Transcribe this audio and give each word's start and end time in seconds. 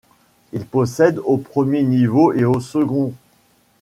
Il 0.51 0.65
possède 0.65 1.21
au 1.25 1.37
premier 1.37 1.83
niveau 1.83 2.33
et 2.33 2.43
au 2.43 2.59
second. 2.59 3.13